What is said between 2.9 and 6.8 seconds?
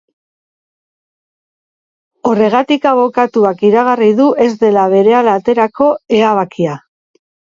abokatuak iragarri du ez dela berehala aterako eabakia.